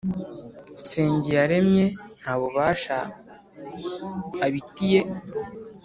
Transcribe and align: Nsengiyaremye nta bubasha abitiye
Nsengiyaremye 0.81 1.85
nta 2.19 2.33
bubasha 2.39 2.97
abitiye 4.45 5.01